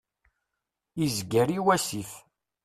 Izger 1.05 1.49
i 1.57 1.59
wasif. 1.65 2.11